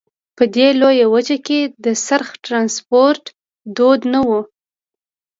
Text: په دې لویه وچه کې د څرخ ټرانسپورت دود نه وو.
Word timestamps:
په 0.37 0.43
دې 0.55 0.67
لویه 0.81 1.05
وچه 1.13 1.37
کې 1.47 1.59
د 1.83 1.85
څرخ 2.05 2.27
ټرانسپورت 2.45 3.23
دود 3.77 4.01
نه 4.13 4.19
وو. 4.27 4.39